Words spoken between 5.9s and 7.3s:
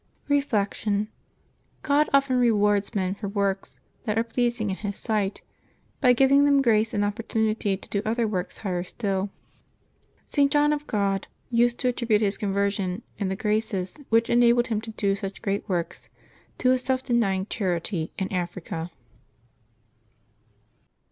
by giving them grace and oppor